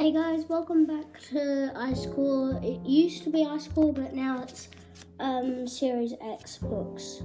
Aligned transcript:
Hey 0.00 0.12
guys, 0.12 0.46
welcome 0.48 0.86
back 0.86 1.20
to 1.28 1.70
iSchool. 1.76 2.64
It 2.64 2.88
used 2.88 3.22
to 3.24 3.30
be 3.30 3.44
iSchool, 3.44 3.94
but 3.94 4.14
now 4.14 4.42
it's 4.42 4.70
um, 5.18 5.68
Series 5.68 6.14
X 6.22 6.56
books. 6.56 7.22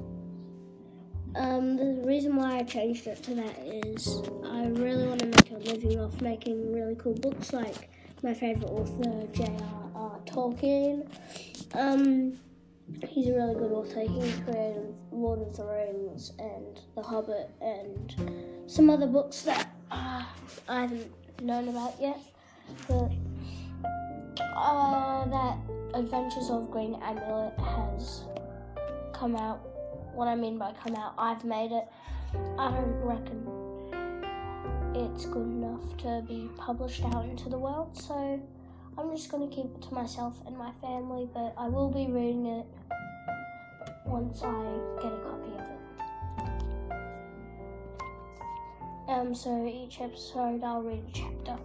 Um, 1.37 1.77
the 1.77 2.03
reason 2.05 2.35
why 2.35 2.57
I 2.57 2.63
changed 2.63 3.07
it 3.07 3.23
to 3.23 3.35
that 3.35 3.59
is 3.59 4.21
I 4.43 4.65
really 4.65 5.07
want 5.07 5.21
to 5.21 5.27
make 5.27 5.51
a 5.51 5.71
living 5.71 6.01
off 6.01 6.19
making 6.19 6.73
really 6.73 6.95
cool 6.95 7.13
books 7.13 7.53
like 7.53 7.89
my 8.23 8.33
favourite 8.33 8.69
author, 8.69 9.25
J.R.R. 9.31 10.19
Tolkien. 10.25 11.07
Um, 11.75 12.37
he's 13.07 13.29
a 13.29 13.35
really 13.35 13.53
good 13.53 13.71
author. 13.71 14.01
He 14.01 14.33
created 14.41 14.93
Lord 15.13 15.39
of 15.39 15.55
the 15.55 15.63
Rings 15.63 16.33
and 16.39 16.77
The 16.93 17.03
Hobbit 17.03 17.51
and 17.61 18.67
some 18.67 18.89
other 18.89 19.07
books 19.07 19.43
that 19.43 19.73
uh, 19.89 20.25
I 20.67 20.81
haven't 20.81 21.09
known 21.41 21.69
about 21.69 21.93
yet. 22.01 22.19
But 22.87 23.11
uh, 24.55 25.25
that 25.25 25.57
Adventures 25.93 26.49
of 26.49 26.71
Green 26.71 26.95
Amulet 27.01 27.53
has 27.59 28.23
come 29.13 29.35
out. 29.35 29.59
What 30.13 30.27
I 30.27 30.35
mean 30.35 30.57
by 30.57 30.73
come 30.73 30.95
out, 30.95 31.13
I've 31.17 31.43
made 31.43 31.71
it. 31.71 31.87
I 32.57 32.71
don't 32.71 33.01
reckon 33.03 33.45
it's 34.95 35.25
good 35.25 35.45
enough 35.45 35.97
to 35.97 36.23
be 36.27 36.49
published 36.57 37.03
out 37.03 37.25
into 37.25 37.49
the 37.49 37.57
world, 37.57 37.97
so 37.97 38.39
I'm 38.97 39.11
just 39.11 39.29
going 39.29 39.49
to 39.49 39.53
keep 39.53 39.65
it 39.65 39.81
to 39.83 39.93
myself 39.93 40.39
and 40.45 40.57
my 40.57 40.71
family, 40.81 41.27
but 41.33 41.53
I 41.57 41.67
will 41.67 41.89
be 41.89 42.07
reading 42.07 42.45
it 42.45 42.65
once 44.05 44.41
I 44.41 44.79
get 45.01 45.11
a 45.11 45.17
copy 45.17 45.53
of 45.53 45.59
it. 45.59 45.75
Um, 49.09 49.35
so 49.35 49.65
each 49.65 49.99
episode 49.99 50.63
I'll 50.63 50.81
read 50.81 51.03
a 51.07 51.11
chapter. 51.11 51.57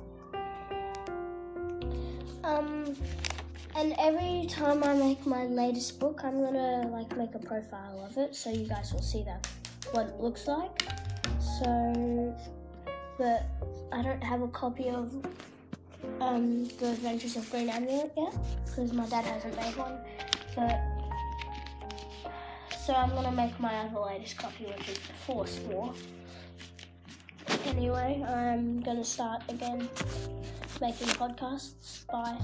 Um, 2.51 2.97
and 3.77 3.95
every 3.99 4.47
time 4.49 4.83
I 4.83 4.95
make 4.95 5.25
my 5.25 5.45
latest 5.45 6.01
book, 6.01 6.23
I'm 6.25 6.43
gonna 6.43 6.89
like 6.89 7.17
make 7.17 7.35
a 7.35 7.39
profile 7.39 8.05
of 8.05 8.17
it 8.19 8.35
so 8.35 8.51
you 8.51 8.67
guys 8.67 8.93
will 8.93 9.03
see 9.03 9.23
that 9.23 9.47
what 9.93 10.09
it 10.09 10.21
looks 10.21 10.49
like. 10.49 10.83
So, 11.59 12.37
but 13.19 13.47
I 13.93 14.03
don't 14.03 14.23
have 14.23 14.43
a 14.43 14.49
copy 14.49 14.89
of 14.89 15.15
um, 16.21 16.65
the 16.79 16.91
Adventures 16.91 17.37
of 17.37 17.49
Green 17.51 17.69
Amulet 17.69 18.13
yet 18.17 18.35
because 18.65 18.93
my 18.93 19.07
dad 19.07 19.25
hasn't 19.25 19.55
made 19.57 19.77
one. 19.77 19.99
But 20.57 20.81
so 22.85 22.95
I'm 22.95 23.11
gonna 23.11 23.31
make 23.31 23.59
my 23.61 23.75
other 23.77 24.01
latest 24.01 24.37
copy, 24.39 24.65
which 24.65 24.89
is 24.89 24.99
the 24.99 25.13
Force 25.25 25.61
War. 25.69 25.95
Anyway, 27.71 28.23
I'm 28.27 28.81
gonna 28.81 29.05
start 29.05 29.43
again 29.49 29.89
making 30.81 31.07
podcasts. 31.15 32.05
Bye. 32.07 32.37